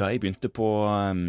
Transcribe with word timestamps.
Da 0.00 0.08
jeg 0.08 0.22
begynte 0.22 0.48
på 0.48 0.68
um, 0.88 1.26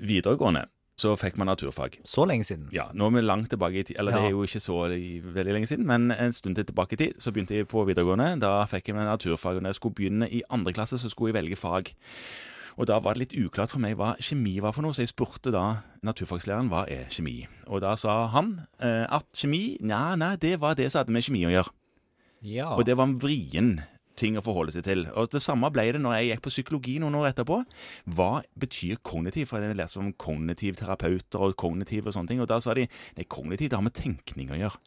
videregående, 0.00 0.64
så 0.96 1.16
fikk 1.18 1.36
man 1.40 1.50
naturfag. 1.50 1.98
Så 2.06 2.24
lenge 2.28 2.46
siden. 2.46 2.68
Ja, 2.72 2.86
nå 2.94 3.08
er 3.08 3.16
vi 3.16 3.22
langt 3.24 3.50
tilbake 3.50 3.80
i 3.80 3.82
tid. 3.82 3.96
Eller 3.98 4.14
det 4.14 4.28
er 4.28 4.34
jo 4.36 4.44
ikke 4.46 4.62
så 4.62 4.84
veldig 4.86 5.56
lenge 5.56 5.66
siden, 5.66 5.86
men 5.90 6.14
en 6.14 6.32
stund 6.32 6.56
til 6.56 6.68
tilbake 6.68 6.94
i 6.94 7.00
tid 7.00 7.20
så 7.22 7.34
begynte 7.34 7.56
jeg 7.56 7.68
på 7.68 7.82
videregående. 7.88 8.36
Da 8.42 8.60
fikk 8.70 8.88
jeg 8.88 8.96
meg 8.96 9.08
naturfag. 9.10 9.58
Og 9.58 9.64
når 9.64 9.74
jeg 9.74 9.80
skulle 9.80 9.98
begynne 9.98 10.30
i 10.30 10.44
andre 10.54 10.72
klasse, 10.72 10.98
så 10.98 11.10
skulle 11.10 11.32
jeg 11.34 11.40
velge 11.40 11.58
fag. 11.58 11.90
Og 12.78 12.88
da 12.90 12.98
var 13.02 13.14
det 13.14 13.24
litt 13.24 13.36
uklart 13.38 13.74
for 13.74 13.82
meg 13.82 13.96
hva 13.98 14.14
kjemi 14.22 14.56
var 14.62 14.74
for 14.74 14.86
noe, 14.86 14.94
så 14.94 15.04
jeg 15.04 15.12
spurte 15.12 15.52
da 15.54 15.64
naturfagslæreren 16.06 16.70
hva 16.72 16.84
er 16.90 17.06
kjemi. 17.12 17.44
Og 17.70 17.82
da 17.84 17.94
sa 17.98 18.24
han 18.34 18.56
eh, 18.82 19.04
at 19.06 19.28
kjemi, 19.36 19.76
nei, 19.82 20.14
nei, 20.18 20.34
det 20.42 20.56
var 20.62 20.78
det 20.78 20.88
som 20.90 21.02
hadde 21.02 21.14
med 21.14 21.26
kjemi 21.26 21.44
å 21.46 21.52
gjøre. 21.54 21.74
Ja. 22.44 22.72
Og 22.74 22.82
det 22.86 22.96
var 22.98 23.08
en 23.08 23.18
vrien 23.22 23.76
ting 24.18 24.38
å 24.38 24.44
forholde 24.44 24.74
seg 24.74 24.86
til. 24.86 25.04
Og 25.14 25.30
det 25.32 25.42
samme 25.44 25.70
ble 25.74 25.86
det 25.94 26.00
når 26.02 26.18
jeg 26.18 26.30
gikk 26.30 26.44
på 26.46 26.54
psykologi 26.54 26.96
noen 27.02 27.18
år 27.18 27.32
etterpå. 27.32 27.60
Hva 28.16 28.30
betyr 28.60 29.02
kognitiv? 29.02 29.50
For 29.50 29.62
jeg 29.62 29.76
lærte 29.78 30.00
om 30.02 30.12
kognitivterapeuter 30.12 31.46
og 31.46 31.56
kognitiv 31.60 32.08
og 32.08 32.16
sånne 32.16 32.32
ting. 32.32 32.42
Og 32.44 32.50
da 32.50 32.60
sa 32.62 32.76
de 32.76 32.86
nei, 32.86 33.28
kognitiv 33.28 33.72
det 33.72 33.78
har 33.78 33.86
med 33.86 33.96
tenkning 33.98 34.52
å 34.54 34.60
gjøre. 34.60 34.80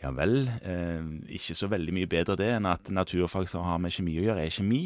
Ja 0.00 0.10
vel. 0.16 0.46
Eh, 0.64 1.08
ikke 1.36 1.56
så 1.58 1.68
veldig 1.70 1.92
mye 1.92 2.08
bedre 2.10 2.38
det 2.40 2.48
enn 2.54 2.68
at 2.70 2.88
naturfag 2.94 3.48
som 3.50 3.66
har 3.66 3.80
med 3.82 3.92
kjemi 3.92 4.16
å 4.20 4.24
gjøre, 4.30 4.46
er 4.46 4.54
kjemi. 4.54 4.82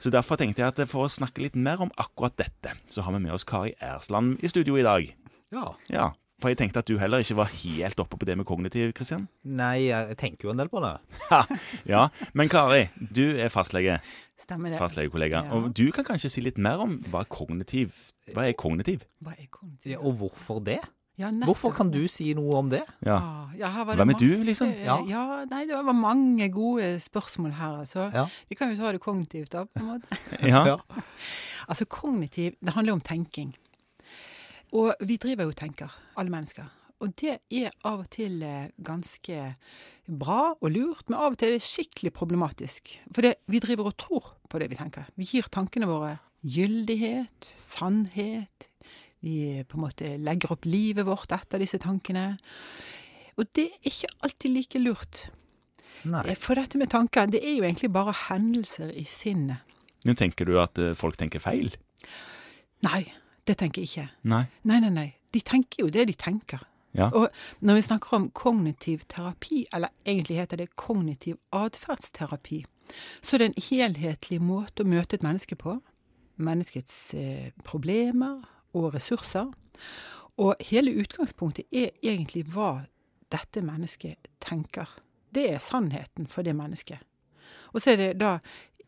Så 0.00 0.12
derfor 0.12 0.40
tenkte 0.40 0.64
jeg 0.64 0.72
at 0.72 0.84
for 0.88 1.04
å 1.04 1.12
snakke 1.12 1.44
litt 1.44 1.58
mer 1.60 1.82
om 1.84 1.92
akkurat 2.00 2.36
dette, 2.40 2.72
så 2.88 3.04
har 3.04 3.12
vi 3.16 3.24
med 3.26 3.36
oss 3.36 3.44
Kari 3.48 3.74
Ersland 3.84 4.40
i 4.40 4.52
studio 4.52 4.78
i 4.80 4.86
dag. 4.86 5.12
ja. 5.52 5.66
Ja, 5.92 6.08
for 6.42 6.52
jeg 6.52 6.58
tenkte 6.60 6.82
at 6.82 6.88
du 6.88 6.98
heller 7.00 7.22
ikke 7.24 7.36
var 7.38 7.48
helt 7.62 8.00
oppe 8.02 8.18
på 8.20 8.26
det 8.28 8.36
med 8.36 8.44
kognitiv, 8.48 8.90
Kristian. 8.96 9.26
Nei, 9.44 9.86
jeg 9.88 10.16
tenker 10.20 10.48
jo 10.48 10.52
en 10.52 10.60
del 10.60 10.68
på 10.72 10.82
det. 10.84 10.94
Ja, 11.88 12.08
men 12.36 12.50
Kari, 12.52 12.86
du 13.00 13.24
er 13.40 13.48
fastlege. 13.52 14.00
Stemmer 14.46 14.70
det. 14.74 14.78
fastlegekollega. 14.78 15.40
Ja. 15.48 15.56
Og 15.56 15.72
du 15.74 15.88
kan 15.96 16.04
kanskje 16.06 16.28
si 16.30 16.42
litt 16.44 16.58
mer 16.60 16.82
om 16.84 16.98
hva 17.10 17.24
kognitiv 17.24 17.96
Hva 18.34 18.44
er 18.46 18.52
kognitiv? 18.58 19.02
Hva 19.24 19.32
er 19.32 19.48
kognitiv? 19.50 19.94
Ja, 19.96 19.98
og 20.04 20.18
hvorfor 20.20 20.60
det? 20.62 20.82
Ja. 21.16 21.30
Hvorfor 21.48 21.72
kan 21.72 21.88
du 21.90 22.02
si 22.12 22.28
noe 22.36 22.58
om 22.60 22.68
det? 22.68 22.82
Ja. 23.06 23.16
Ah, 23.16 23.54
ja, 23.56 23.70
her 23.72 23.86
var 23.88 23.96
Hvem 23.96 24.10
er 24.12 24.18
masse, 24.18 24.26
du, 24.28 24.44
liksom? 24.44 24.72
Ja. 24.84 24.98
Ja. 25.08 25.22
nei, 25.48 25.62
det 25.64 25.78
var 25.80 25.96
mange 25.96 26.50
gode 26.52 26.90
spørsmål 27.00 27.54
her, 27.56 27.78
altså. 27.86 28.10
Ja. 28.12 28.26
Vi 28.50 28.58
kan 28.58 28.68
jo 28.70 28.76
ta 28.76 28.92
det 28.92 29.00
kognitivt, 29.00 29.48
da, 29.54 29.64
på 29.64 29.80
en 29.80 29.86
måte. 29.94 30.18
ja. 30.44 30.60
Ja. 30.74 30.76
Altså, 31.66 31.86
kognitiv, 31.88 32.52
det 32.60 32.76
handler 32.76 32.92
om 32.98 33.00
tenking. 33.00 33.54
Og 34.74 34.94
vi 35.06 35.16
driver 35.22 35.46
jo 35.46 35.52
og 35.54 35.58
tenker, 35.60 35.92
alle 36.18 36.32
mennesker. 36.32 36.66
Og 37.04 37.12
det 37.20 37.38
er 37.52 37.74
av 37.84 38.06
og 38.06 38.10
til 38.14 38.40
eh, 38.42 38.70
ganske 38.82 39.50
bra 40.06 40.54
og 40.54 40.70
lurt, 40.72 41.04
men 41.10 41.18
av 41.18 41.34
og 41.34 41.38
til 41.40 41.52
er 41.52 41.58
det 41.58 41.66
skikkelig 41.66 42.12
problematisk. 42.16 42.94
For 43.12 43.26
det, 43.26 43.34
vi 43.52 43.60
driver 43.60 43.90
og 43.90 43.98
tror 44.00 44.30
på 44.48 44.60
det 44.62 44.70
vi 44.72 44.78
tenker. 44.78 45.10
Vi 45.18 45.28
gir 45.28 45.50
tankene 45.52 45.88
våre 45.90 46.14
gyldighet, 46.46 47.52
sannhet. 47.60 48.68
Vi 49.24 49.62
på 49.68 49.78
en 49.78 49.84
måte 49.84 50.14
legger 50.22 50.54
opp 50.54 50.66
livet 50.68 51.06
vårt 51.08 51.34
etter 51.36 51.60
disse 51.60 51.80
tankene. 51.82 52.36
Og 53.36 53.48
det 53.56 53.68
er 53.68 53.90
ikke 53.90 54.12
alltid 54.24 54.54
like 54.54 54.80
lurt. 54.80 55.26
Nei. 56.08 56.22
Eh, 56.30 56.38
For 56.40 56.56
dette 56.56 56.80
med 56.80 56.90
tanker, 56.92 57.28
det 57.28 57.42
er 57.44 57.58
jo 57.58 57.66
egentlig 57.68 57.92
bare 57.92 58.14
hendelser 58.26 58.92
i 58.96 59.04
sinnet. 59.08 59.60
Nå 60.06 60.14
tenker 60.16 60.48
du 60.48 60.56
at 60.62 60.78
eh, 60.80 60.94
folk 60.96 61.18
tenker 61.20 61.42
feil? 61.42 61.72
Nei, 62.86 63.04
det 63.46 63.58
tenker 63.60 63.82
jeg 63.82 63.90
ikke. 63.90 64.08
Nei. 64.32 64.44
Nei, 64.66 64.80
nei, 64.82 64.90
nei. 64.90 65.10
De 65.34 65.42
tenker 65.44 65.84
jo 65.84 65.90
det 65.92 66.06
de 66.10 66.16
tenker. 66.18 66.64
Ja. 66.96 67.10
Og 67.12 67.28
når 67.60 67.78
vi 67.78 67.84
snakker 67.84 68.16
om 68.16 68.30
kognitiv 68.30 69.04
terapi, 69.08 69.66
eller 69.72 69.92
egentlig 70.06 70.38
heter 70.40 70.62
det 70.62 70.74
kognitiv 70.80 71.36
atferdsterapi, 71.52 72.64
så 73.20 73.36
er 73.36 73.42
det 73.42 73.48
en 73.50 73.64
helhetlig 73.68 74.40
måte 74.40 74.84
å 74.84 74.88
møte 74.88 75.18
et 75.18 75.26
menneske 75.26 75.58
på. 75.60 75.76
Menneskets 76.36 77.14
eh, 77.14 77.50
problemer 77.64 78.46
og 78.76 78.94
ressurser. 78.94 79.50
Og 80.40 80.54
hele 80.68 80.94
utgangspunktet 81.00 81.68
er 81.72 81.92
egentlig 82.04 82.46
hva 82.52 82.86
dette 83.32 83.62
mennesket 83.64 84.30
tenker. 84.40 84.88
Det 85.34 85.50
er 85.52 85.64
sannheten 85.64 86.28
for 86.30 86.46
det 86.46 86.56
mennesket. 86.56 87.02
Og 87.74 87.82
så 87.82 87.92
er 87.92 88.00
det 88.00 88.12
da 88.20 88.38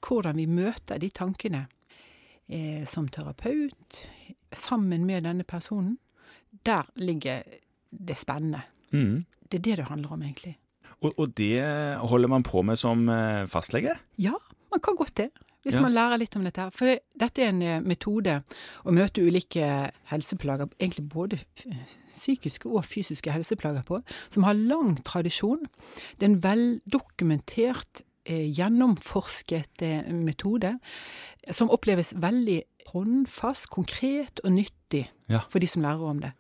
hvordan 0.05 0.39
vi 0.39 0.47
møter 0.47 1.01
de 1.03 1.11
tankene 1.11 1.67
som 2.89 3.09
terapeut, 3.09 3.99
sammen 4.53 5.05
med 5.07 5.23
denne 5.25 5.45
personen. 5.45 5.99
Der 6.65 6.83
ligger 6.97 7.43
det 7.93 8.17
spennende. 8.17 8.63
Mm. 8.93 9.25
Det 9.51 9.59
er 9.59 9.63
det 9.67 9.77
det 9.79 9.85
handler 9.91 10.13
om, 10.13 10.23
egentlig. 10.23 10.57
Og, 11.01 11.13
og 11.19 11.37
det 11.37 11.61
holder 12.01 12.29
man 12.29 12.43
på 12.43 12.63
med 12.63 12.77
som 12.77 13.09
eh, 13.09 13.47
fastlege? 13.47 13.95
Ja, 14.19 14.33
man 14.73 14.81
kan 14.81 14.97
godt 14.97 15.17
det. 15.17 15.29
Hvis 15.63 15.75
Ja. 15.77 15.81
man 15.83 15.93
lærer 15.93 16.17
litt 16.19 16.37
om 16.37 16.45
dette. 16.45 16.61
her. 16.61 16.71
For 16.71 16.87
det, 16.87 16.99
dette 17.21 17.43
er 17.43 17.49
en 17.53 17.63
eh, 17.63 17.81
metode 17.81 18.43
å 18.85 18.91
møte 18.95 19.21
ulike 19.23 19.91
helseplager, 20.09 20.69
egentlig 20.81 21.09
både 21.09 21.39
psykiske 22.09 22.67
og 22.71 22.85
fysiske 22.85 23.31
helseplager 23.33 23.83
på, 23.85 23.99
som 24.31 24.43
har 24.49 24.55
lang 24.55 24.97
tradisjon. 25.05 25.67
Det 26.19 26.25
er 26.25 26.31
en 26.33 26.41
veldokumentert, 26.43 28.01
eh, 28.01 28.08
gjennomforsket 28.29 29.83
eh, 29.87 30.09
metode 30.13 30.75
som 31.55 31.71
oppleves 31.73 32.13
veldig 32.21 32.63
håndfast, 32.93 33.69
konkret 33.73 34.41
og 34.45 34.53
nyttig 34.57 35.07
Ja. 35.29 35.43
for 35.53 35.61
de 35.61 35.67
som 35.69 35.83
lærer 35.85 36.01
om 36.09 36.21
det. 36.21 36.31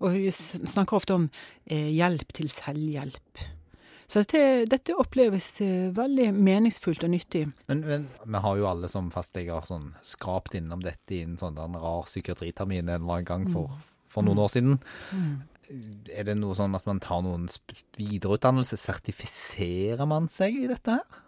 Og 0.00 0.12
vi 0.12 0.28
snakker 0.30 0.96
ofte 0.98 1.14
om 1.16 1.30
eh, 1.66 1.88
hjelp 1.96 2.32
til 2.36 2.50
selvhjelp. 2.52 3.38
Så 4.06 4.20
dette, 4.20 4.66
dette 4.68 4.92
oppleves 5.00 5.46
eh, 5.64 5.88
veldig 5.96 6.26
meningsfullt 6.36 7.06
og 7.06 7.10
nyttig. 7.14 7.46
Men, 7.68 7.80
men 7.88 8.04
vi 8.26 8.42
har 8.44 8.58
jo 8.60 8.66
alle 8.68 8.90
som 8.92 9.08
fastleger 9.10 9.64
sånn 9.64 9.94
skrapt 10.04 10.54
innom 10.58 10.84
dette 10.84 11.16
i 11.16 11.22
en 11.24 11.38
sånn 11.40 11.56
en 11.58 11.78
rar 11.80 12.04
psykiatritermin 12.04 12.84
en 12.84 12.98
eller 13.00 13.14
annen 13.22 13.24
gang 13.30 13.48
for, 13.50 13.72
for 14.06 14.22
noen 14.28 14.44
år 14.44 14.52
siden. 14.52 14.76
Er 16.12 16.28
det 16.28 16.36
noe 16.36 16.52
sånn 16.54 16.76
at 16.76 16.84
man 16.84 17.00
tar 17.00 17.24
noen 17.24 17.48
videreutdannelse? 17.96 18.76
Sertifiserer 18.76 20.04
man 20.06 20.28
seg 20.28 20.60
i 20.60 20.68
dette 20.68 20.98
her? 21.00 21.22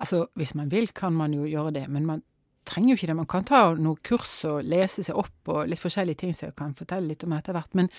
Altså, 0.00 0.26
hvis 0.38 0.54
man 0.58 0.70
vil, 0.72 0.88
kan 0.94 1.14
man 1.14 1.34
jo 1.36 1.46
gjøre 1.48 1.74
det, 1.76 1.84
men 1.92 2.06
man 2.08 2.22
trenger 2.64 2.94
jo 2.94 2.98
ikke 2.98 3.08
det. 3.10 3.16
Man 3.16 3.30
kan 3.30 3.46
ta 3.46 3.60
noen 3.76 4.00
kurs 4.04 4.32
og 4.48 4.64
lese 4.66 5.04
seg 5.04 5.18
opp 5.20 5.52
og 5.52 5.68
litt 5.70 5.82
forskjellige 5.82 6.22
ting 6.22 6.34
som 6.36 6.48
jeg 6.48 6.56
kan 6.58 6.74
fortelle 6.76 7.12
litt 7.12 7.24
om 7.26 7.34
etter 7.36 7.56
hvert. 7.56 7.72
Men 7.78 7.90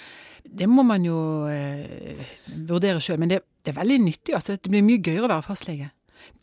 det 0.43 0.67
må 0.71 0.85
man 0.87 1.05
jo 1.05 1.17
eh, 1.51 2.25
vurdere 2.67 3.03
sjøl. 3.03 3.21
Men 3.21 3.31
det, 3.31 3.43
det 3.63 3.73
er 3.73 3.79
veldig 3.81 3.99
nyttig. 4.05 4.35
altså. 4.37 4.57
Det 4.57 4.71
blir 4.71 4.85
mye 4.85 5.03
gøyere 5.03 5.27
å 5.27 5.33
være 5.35 5.47
fastlege. 5.47 5.91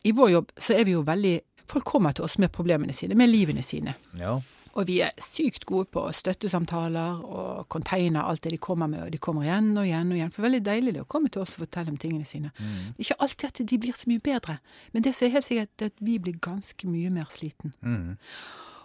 I 0.06 0.14
vår 0.14 0.30
jobb 0.36 0.52
så 0.62 0.76
er 0.78 0.86
vi 0.88 0.98
jo 0.98 1.06
veldig 1.06 1.40
Folk 1.72 1.86
kommer 1.88 2.12
til 2.12 2.26
oss 2.26 2.34
med 2.42 2.50
problemene 2.52 2.92
sine, 2.92 3.14
med 3.16 3.30
livene 3.30 3.62
sine. 3.64 3.94
Ja. 4.18 4.34
Og 4.72 4.86
vi 4.88 4.98
er 5.04 5.12
sykt 5.20 5.66
gode 5.68 5.84
på 5.92 6.06
støttesamtaler 6.16 7.20
og 7.28 7.68
container, 7.68 8.22
alt 8.24 8.44
det 8.44 8.54
de 8.54 8.58
kommer 8.62 8.88
med. 8.88 9.02
Og 9.04 9.12
de 9.12 9.20
kommer 9.20 9.44
igjen 9.44 9.76
og 9.76 9.84
igjen 9.84 10.12
og 10.12 10.16
igjen. 10.16 10.32
For 10.32 10.46
veldig 10.46 10.62
deilig 10.64 10.94
det 10.96 11.04
å 11.04 11.08
komme 11.12 11.28
til 11.32 11.44
oss 11.44 11.56
og 11.58 11.66
fortelle 11.66 11.92
om 11.92 12.00
tingene 12.00 12.24
sine. 12.28 12.52
Ikke 12.96 13.18
alltid 13.20 13.48
at 13.50 13.62
de 13.68 13.80
blir 13.82 13.96
så 13.98 14.08
mye 14.08 14.24
bedre, 14.24 14.58
men 14.92 15.04
det 15.04 15.14
som 15.16 15.28
er 15.28 15.36
helt 15.36 15.48
sikkert, 15.48 15.74
er 15.78 15.92
at 15.92 16.04
vi 16.04 16.18
blir 16.22 16.40
ganske 16.40 16.88
mye 16.88 17.12
mer 17.12 17.28
sliten. 17.34 17.74
Mm. 17.80 18.16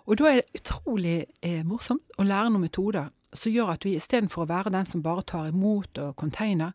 Og 0.07 0.19
da 0.19 0.29
er 0.29 0.41
det 0.41 0.61
utrolig 0.61 1.17
eh, 1.43 1.63
morsomt 1.67 2.19
å 2.19 2.23
lære 2.27 2.51
noen 2.51 2.67
metoder 2.67 3.09
som 3.35 3.51
gjør 3.51 3.73
at 3.73 3.85
vi 3.85 3.97
istedenfor 3.97 4.45
å 4.45 4.49
være 4.49 4.71
den 4.75 4.87
som 4.87 5.03
bare 5.03 5.25
tar 5.27 5.49
imot 5.51 5.99
og 5.99 6.15
container, 6.19 6.71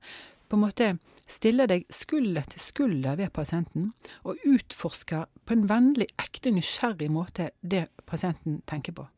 på 0.48 0.58
en 0.58 0.64
måte 0.66 0.88
stiller 1.30 1.70
deg 1.70 1.86
skulder 1.88 2.44
til 2.52 2.60
skulder 2.60 3.16
ved 3.16 3.32
pasienten 3.32 3.92
og 4.28 4.40
utforsker 4.44 5.30
på 5.46 5.56
en 5.56 5.66
vennlig, 5.70 6.08
ekte, 6.22 6.52
nysgjerrig 6.54 7.10
måte 7.10 7.50
det 7.60 7.88
pasienten 8.06 8.60
tenker 8.66 8.94
på. 8.96 9.08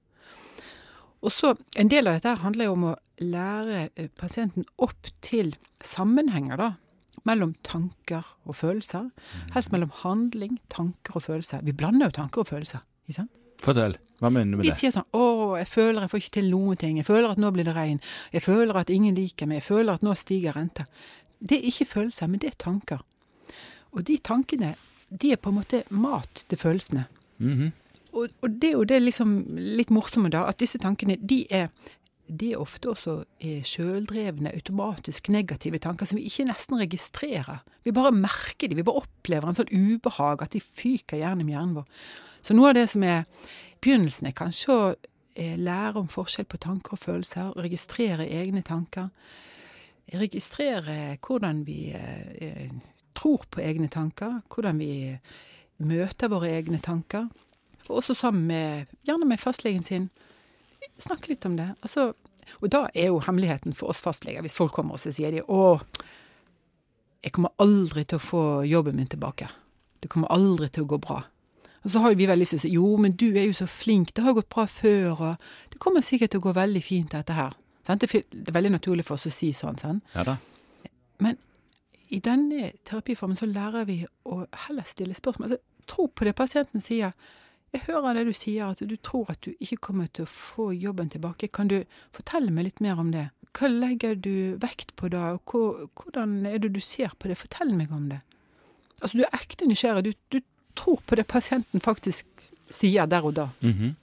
Og 1.25 1.33
så, 1.33 1.55
En 1.77 1.89
del 1.89 2.07
av 2.07 2.19
dette 2.19 2.37
handler 2.43 2.69
jo 2.69 2.73
om 2.77 2.89
å 2.91 2.97
lære 3.23 3.89
eh, 3.97 4.09
pasienten 4.21 4.67
opp 4.77 5.09
til 5.25 5.55
sammenhenger 5.81 6.61
da, 6.61 6.71
mellom 7.25 7.55
tanker 7.65 8.27
og 8.45 8.59
følelser. 8.59 9.09
Helst 9.55 9.73
mellom 9.73 9.93
handling, 10.03 10.59
tanker 10.69 11.17
og 11.17 11.25
følelser. 11.25 11.65
Vi 11.65 11.73
blander 11.73 12.11
jo 12.11 12.19
tanker 12.21 12.45
og 12.45 12.51
følelser. 12.53 12.85
ikke 13.07 13.23
sant? 13.23 13.33
Fortell. 13.65 13.97
Hva 14.21 14.31
mener 14.31 14.53
du 14.53 14.57
med 14.59 14.67
det? 14.67 14.73
Vi 14.73 14.79
sier 14.79 14.93
sånn 14.93 15.09
'Å, 15.13 15.57
jeg 15.59 15.69
føler 15.69 16.01
jeg 16.03 16.11
får 16.11 16.21
ikke 16.21 16.37
til 16.37 16.51
noen 16.51 16.77
ting'. 16.77 16.97
'Jeg 16.97 17.07
føler 17.07 17.31
at 17.31 17.39
nå 17.39 17.51
blir 17.51 17.65
det 17.65 17.75
regn'. 17.75 18.01
'Jeg 18.33 18.43
føler 18.43 18.77
at 18.77 18.91
ingen 18.91 19.15
liker 19.15 19.47
meg'. 19.47 19.55
'Jeg 19.55 19.63
føler 19.63 19.93
at 19.95 20.03
nå 20.03 20.15
stiger 20.15 20.53
renta'. 20.53 20.87
Det 21.41 21.59
er 21.59 21.67
ikke 21.69 21.87
følelser, 21.87 22.27
men 22.27 22.41
det 22.41 22.49
er 22.49 22.59
tanker. 22.59 23.01
Og 23.93 24.05
de 24.07 24.19
tankene, 24.19 24.75
de 25.09 25.33
er 25.33 25.41
på 25.41 25.53
en 25.53 25.61
måte 25.61 25.83
mat 25.91 26.45
til 26.49 26.61
følelsene. 26.61 27.09
Mhm. 27.39 27.73
Og, 28.15 28.31
og 28.47 28.51
det 28.63 28.69
er 28.69 28.77
jo 28.77 28.87
det 28.87 29.01
liksom 29.03 29.31
litt 29.59 29.91
morsomme, 29.91 30.31
da, 30.31 30.45
at 30.47 30.61
disse 30.63 30.79
tankene, 30.79 31.17
de 31.19 31.41
er 31.51 31.73
de 32.25 32.53
er 32.55 32.61
ofte 32.61 32.89
også 32.89 33.15
eh, 33.45 33.65
sjøldrevne, 33.69 34.53
automatisk 34.57 35.29
negative 35.29 35.81
tanker 35.83 36.09
som 36.09 36.17
vi 36.17 36.25
ikke 36.29 36.47
nesten 36.49 36.79
registrerer. 36.81 37.61
Vi 37.85 37.93
bare 37.93 38.15
merker 38.17 38.69
de, 38.69 38.79
vi 38.79 38.87
bare 38.87 39.03
opplever 39.05 39.51
en 39.51 39.59
sånn 39.59 39.73
ubehag, 39.73 40.41
at 40.41 40.55
de 40.57 40.63
fyker 40.65 41.21
gjennom 41.21 41.51
hjernen 41.53 41.77
vår. 41.81 42.07
Så 42.45 42.57
noe 42.57 42.73
av 42.73 42.79
det 42.79 42.87
som 42.93 43.05
er 43.05 43.27
begynnelsen, 43.85 44.31
er 44.31 44.37
kanskje 44.39 44.73
å 44.73 44.81
eh, 45.37 45.59
lære 45.61 46.01
om 46.01 46.09
forskjell 46.13 46.49
på 46.49 46.63
tanker 46.65 46.97
og 46.97 47.05
følelser, 47.05 47.53
registrere 47.61 48.29
egne 48.41 48.65
tanker. 48.65 49.11
Registrere 50.15 51.19
hvordan 51.25 51.63
vi 51.69 51.79
eh, 51.93 52.73
tror 53.15 53.47
på 53.51 53.63
egne 53.63 53.89
tanker, 53.93 54.41
hvordan 54.53 54.79
vi 54.79 54.93
møter 55.85 56.31
våre 56.33 56.53
egne 56.57 56.81
tanker. 56.83 57.29
Og 57.89 58.01
også 58.01 58.17
sammen 58.17 58.47
med, 58.49 58.93
gjerne 59.07 59.29
med 59.29 59.41
fastlegen 59.43 59.85
sin, 59.85 60.09
snakke 60.99 61.33
litt 61.33 61.45
om 61.47 61.57
det. 61.59 61.73
Altså, 61.83 62.13
og 62.61 62.71
da 62.73 62.87
er 62.95 63.11
jo 63.11 63.23
hemmeligheten 63.25 63.77
for 63.77 63.93
oss 63.93 64.03
fastleger, 64.05 64.45
hvis 64.45 64.57
folk 64.57 64.75
kommer 64.77 64.97
og 64.97 65.03
så 65.03 65.13
sier 65.15 65.35
de 65.35 65.45
å, 65.45 65.79
jeg 67.25 67.35
kommer 67.35 67.55
aldri 67.63 68.05
til 68.05 68.21
å 68.21 68.25
få 68.25 68.43
jobben 68.69 68.99
min 69.01 69.11
tilbake. 69.11 69.49
Det 70.01 70.11
kommer 70.13 70.33
aldri 70.33 70.69
til 70.73 70.85
å 70.85 70.93
gå 70.95 71.01
bra. 71.01 71.23
Og 71.85 71.93
så 71.93 72.01
har 72.01 72.13
jo 72.13 72.19
vi 72.21 72.29
veldig 72.29 72.45
lyst 72.45 72.55
til 72.55 72.61
å 72.61 72.65
si 72.65 72.73
jo, 72.73 72.87
men 73.01 73.17
du 73.21 73.27
er 73.35 73.45
jo 73.45 73.57
så 73.57 73.67
flink, 73.69 74.15
det 74.17 74.25
har 74.25 74.37
gått 74.37 74.49
bra 74.53 74.65
før, 74.69 75.11
og 75.13 75.73
det 75.73 75.81
kommer 75.83 76.05
sikkert 76.05 76.33
til 76.33 76.41
å 76.41 76.47
gå 76.47 76.55
veldig 76.57 76.81
fint, 76.85 77.13
dette 77.13 77.37
her. 77.37 77.53
Det 77.85 78.09
er 78.17 78.55
veldig 78.57 78.73
naturlig 78.79 79.05
for 79.05 79.19
oss 79.19 79.29
å 79.29 79.33
si 79.33 79.51
sånn. 79.53 80.01
Ja 80.15 80.25
da. 80.25 80.39
Men 81.21 81.37
i 82.09 82.21
denne 82.21 82.73
terapiformen 82.85 83.39
så 83.39 83.49
lærer 83.49 83.87
vi 83.89 84.03
å 84.29 84.45
heller 84.67 84.87
stille 84.89 85.17
spørsmål. 85.17 85.53
Altså, 85.53 85.87
tro 85.91 86.07
på 86.09 86.27
det 86.27 86.35
pasienten 86.37 86.83
sier. 86.85 87.15
Jeg 87.75 87.87
hører 87.89 88.15
det 88.15 88.27
du 88.29 88.35
sier, 88.37 88.71
at 88.71 88.83
du 88.87 88.97
tror 88.97 89.33
at 89.33 89.41
du 89.43 89.55
ikke 89.59 89.81
kommer 89.89 90.11
til 90.15 90.27
å 90.27 90.31
få 90.31 90.71
jobben 90.73 91.11
tilbake. 91.11 91.49
Kan 91.49 91.73
du 91.73 91.81
fortelle 92.15 92.53
meg 92.55 92.69
litt 92.69 92.85
mer 92.85 93.01
om 93.03 93.11
det? 93.15 93.29
Hva 93.55 93.71
legger 93.71 94.15
du 94.19 94.57
vekt 94.63 94.95
på 94.99 95.11
da, 95.11 95.35
og 95.35 95.91
hvordan 95.99 96.45
er 96.51 96.59
det 96.63 96.73
du 96.75 96.81
ser 96.83 97.15
på 97.19 97.31
det? 97.31 97.39
Fortell 97.39 97.75
meg 97.75 97.93
om 97.95 98.09
det. 98.11 98.21
Altså, 99.01 99.19
du 99.19 99.25
er 99.27 99.37
ekte 99.37 99.67
nysgjerrig. 99.67 100.07
Du, 100.07 100.39
du 100.39 100.41
tror 100.79 101.03
på 101.07 101.19
det 101.19 101.27
pasienten 101.31 101.83
faktisk 101.83 102.27
sier 102.71 103.07
der 103.11 103.27
og 103.27 103.37
da. 103.39 103.51
Mhm. 103.63 103.95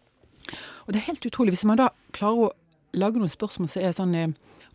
Og 0.86 0.94
det 0.94 1.00
er 1.00 1.10
helt 1.12 1.26
utrolig. 1.26 1.54
Hvis 1.54 1.68
man 1.68 1.80
da 1.80 1.92
klarer 2.16 2.50
å 2.50 2.54
lage 2.98 3.22
noen 3.22 3.32
spørsmål 3.32 3.70
som 3.72 3.84
er 3.84 3.94
sånn 3.96 4.16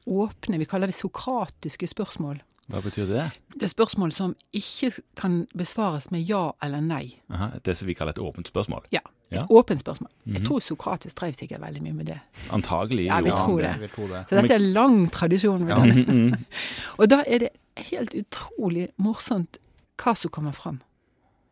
åpne, 0.07 0.61
vi 0.61 0.69
kaller 0.69 0.89
det 0.89 0.97
sokratiske 0.97 1.89
spørsmål. 1.91 2.39
Hva 2.69 2.81
betyr 2.83 3.07
det? 3.07 3.25
Det 3.55 3.63
er 3.63 3.71
spørsmål 3.71 4.13
som 4.13 4.33
ikke 4.53 4.91
kan 5.17 5.47
besvares 5.57 6.11
med 6.11 6.25
ja 6.27 6.51
eller 6.63 6.81
nei. 6.83 7.21
Aha, 7.31 7.51
det 7.65 7.77
som 7.79 7.87
vi 7.87 7.95
kaller 7.95 8.11
et 8.17 8.19
åpent 8.19 8.49
spørsmål. 8.51 8.83
Ja. 8.93 9.01
Et 9.31 9.39
Ja. 9.39 9.47
åpent 9.51 9.79
spørsmål. 9.81 10.11
Jeg 10.27 10.41
Mhm. 10.41 10.47
tror 10.47 10.61
Sokrates 10.61 11.15
drev 11.15 11.33
sikkert 11.35 11.61
veldig 11.61 11.83
mye 11.83 11.93
med 11.95 12.07
det. 12.07 12.21
Antagelig. 12.51 13.07
Ja, 13.07 13.21
vi 13.21 13.31
gjorde 13.31 13.45
tror 13.47 13.57
det. 13.61 13.71
Jeg 13.71 13.81
vil 13.81 14.09
det. 14.09 14.25
Så 14.29 14.41
dette 14.41 14.51
er 14.55 14.57
en 14.59 14.73
lang 14.73 15.11
tradisjon. 15.11 15.61
med 15.61 15.69
Ja. 15.77 15.85
det. 15.85 15.95
Mhm, 16.09 16.15
mhm. 16.31 16.45
Og 16.99 17.09
da 17.11 17.23
er 17.27 17.39
det 17.39 17.49
helt 17.77 18.15
utrolig 18.15 18.89
morsomt 18.99 19.57
hva 19.99 20.17
som 20.17 20.31
kommer 20.31 20.53
fram. 20.53 20.81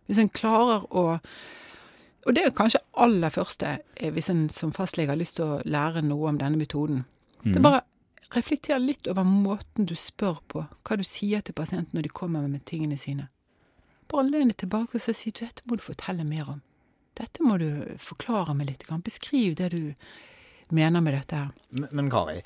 Hvis 0.08 0.19
en 0.19 0.28
klarer 0.28 0.87
å 0.90 1.20
Og 2.26 2.34
det 2.34 2.43
er 2.46 2.50
kanskje 2.50 2.78
aller 2.96 3.28
første, 3.28 3.78
eh, 3.99 4.10
hvis 4.10 4.31
en 4.31 4.49
som 4.49 4.72
fastlege 4.72 5.08
har 5.08 5.17
lyst 5.17 5.37
til 5.37 5.44
å 5.44 5.62
lære 5.64 6.02
noe 6.02 6.28
om 6.28 6.38
denne 6.38 6.56
metoden. 6.56 7.05
Det 7.44 7.56
er 7.56 7.60
bare 7.60 7.82
reflekter 8.34 8.78
litt 8.82 9.06
over 9.10 9.25
måten 9.25 9.86
du 9.88 9.94
spør 9.98 10.40
på, 10.50 10.64
hva 10.84 10.96
du 10.98 11.04
sier 11.06 11.40
til 11.44 11.54
pasienten 11.56 11.96
når 11.98 12.08
de 12.08 12.12
kommer 12.14 12.46
med 12.48 12.64
tingene 12.69 12.98
sine. 12.98 13.28
Bare 14.10 14.28
len 14.28 14.50
deg 14.52 14.58
tilbake 14.60 14.98
og 15.00 15.16
si 15.16 15.31
du, 15.32 15.44
dette 15.44 15.64
må 15.70 15.78
du 15.78 15.82
fortelle 15.86 16.25
mer 16.28 16.50
om. 16.56 16.62
Dette 17.14 17.42
må 17.46 17.56
du 17.62 17.69
forklare 18.02 18.54
meg 18.58 18.72
litt. 18.72 18.86
Beskriv 19.06 19.54
det 19.56 19.70
du 19.72 19.94
mener 20.75 21.00
med 21.04 21.14
dette 21.14 21.36
her. 21.38 21.50
Men, 21.76 21.88
men 21.94 22.10
Kari, 22.10 22.40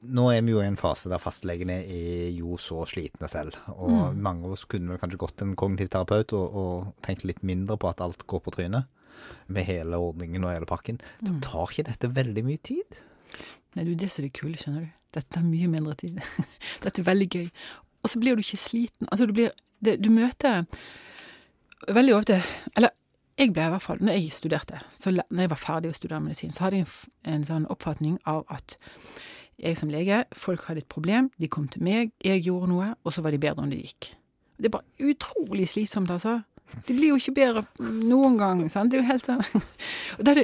nå 0.00 0.24
er 0.32 0.40
vi 0.46 0.54
jo 0.54 0.62
i 0.62 0.66
en 0.70 0.78
fase 0.80 1.10
der 1.12 1.20
fastlegene 1.20 1.82
er 1.84 2.30
jo 2.32 2.56
så 2.56 2.86
slitne 2.88 3.28
selv. 3.28 3.58
Og 3.76 3.90
Mm. 4.14 4.22
mange 4.22 4.44
av 4.46 4.52
oss 4.56 4.64
kunne 4.64 4.88
vel 4.94 4.98
kanskje 5.02 5.18
gått 5.20 5.36
til 5.36 5.48
en 5.50 5.56
kognitiv 5.56 5.90
terapeut 5.92 6.32
og, 6.32 6.54
og 6.56 6.94
tenkt 7.02 7.24
litt 7.28 7.42
mindre 7.42 7.76
på 7.76 7.90
at 7.90 8.00
alt 8.00 8.24
går 8.26 8.40
på 8.46 8.54
trynet. 8.56 8.86
Med 9.48 9.64
hele 9.66 9.96
ordningen 9.98 10.44
og 10.44 10.52
hele 10.54 10.66
pakken. 10.66 10.98
Mm. 11.22 11.40
tar 11.42 11.66
ikke 11.70 11.86
dette 11.90 12.08
veldig 12.14 12.44
mye 12.46 12.62
tid? 12.62 12.98
Nei, 13.76 13.84
er 13.84 13.98
det 14.00 14.10
som 14.12 14.24
er 14.24 14.28
det 14.30 14.36
kule, 14.38 14.56
skjønner 14.58 14.86
du. 14.86 14.92
Dette 15.16 15.32
tar 15.36 15.44
mye 15.44 15.68
mindre 15.70 15.94
tid. 16.00 16.20
Dette 16.84 17.02
er 17.02 17.08
veldig 17.08 17.28
gøy. 17.28 17.48
Og 18.02 18.10
så 18.12 18.20
blir 18.22 18.36
du 18.36 18.44
ikke 18.44 18.60
sliten. 18.60 19.08
Altså, 19.10 19.26
du 19.28 19.34
blir 19.36 19.52
det, 19.84 19.98
Du 20.00 20.08
møter 20.10 20.64
veldig 21.92 22.14
ofte 22.16 22.40
Eller 22.76 22.94
jeg 23.36 23.52
ble 23.52 23.66
i 23.66 23.72
hvert 23.74 23.84
fall 23.84 23.98
Når 24.00 24.16
jeg 24.16 24.32
studerte, 24.32 24.80
så 24.96 25.10
når 25.12 25.42
jeg 25.42 25.50
var 25.50 25.60
ferdig 25.60 25.90
å 25.90 25.96
studere 25.96 26.22
medisin, 26.24 26.52
så 26.54 26.64
hadde 26.64 26.78
jeg 26.80 26.86
en, 26.86 27.34
en 27.34 27.44
sånn 27.44 27.66
oppfatning 27.72 28.16
av 28.24 28.46
at 28.48 28.78
jeg 29.60 29.76
som 29.76 29.92
lege, 29.92 30.22
folk 30.36 30.66
hadde 30.68 30.82
et 30.84 30.88
problem, 30.88 31.30
de 31.40 31.48
kom 31.48 31.68
til 31.68 31.84
meg, 31.84 32.10
jeg 32.24 32.42
gjorde 32.44 32.68
noe, 32.68 32.90
og 33.04 33.12
så 33.12 33.22
var 33.24 33.32
de 33.32 33.40
bedre 33.40 33.64
enn 33.64 33.72
det 33.72 33.78
gikk. 33.80 34.10
Det 34.60 34.68
er 34.68 34.74
bare 34.74 35.10
utrolig 35.10 35.68
slitsomt, 35.68 36.12
altså. 36.12 36.42
Det 36.84 36.96
blir 36.96 37.14
jo 37.14 37.16
ikke 37.20 37.36
bedre 37.38 37.62
noen 37.80 38.36
gang, 38.40 38.60
sant. 38.72 38.92
Det 38.92 38.98
er 38.98 39.04
jo 39.04 39.10
helt 39.12 39.28
sånn 39.28 39.44
er 40.32 40.42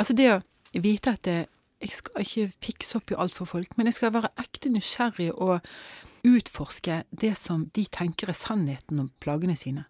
Altså, 0.00 0.16
det 0.16 0.28
å 0.32 0.40
vite 0.84 1.12
at 1.12 1.24
det, 1.28 1.38
jeg 1.82 1.94
skal 1.96 2.24
ikke 2.24 2.52
fikse 2.62 2.98
opp 2.98 3.12
i 3.12 3.18
alt 3.18 3.34
for 3.36 3.50
folk, 3.50 3.76
men 3.76 3.88
jeg 3.90 3.98
skal 3.98 4.14
være 4.14 4.30
ekte 4.40 4.70
nysgjerrig 4.72 5.32
og 5.34 5.60
utforske 6.26 7.02
det 7.10 7.34
som 7.40 7.66
de 7.74 7.84
tenker 7.90 8.30
er 8.30 8.38
sannheten 8.38 9.00
om 9.02 9.10
plagene 9.22 9.56
sine. 9.58 9.86